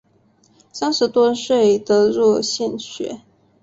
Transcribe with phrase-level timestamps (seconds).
[0.73, 3.21] 三十多岁得入县学。